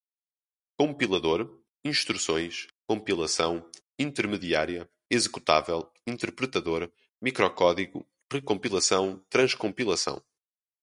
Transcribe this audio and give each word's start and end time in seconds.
Compilador, 0.79 1.59
instruções, 1.85 2.65
compilação, 2.87 3.69
intermediária, 3.99 4.89
executável, 5.11 5.93
interpretador, 6.07 6.91
microcódigo, 7.21 8.03
recompilação, 8.33 9.23
transcompilação 9.29 10.19